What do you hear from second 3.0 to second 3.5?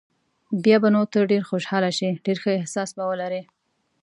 ولرې.